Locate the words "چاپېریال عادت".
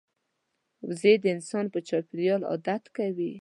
1.87-2.83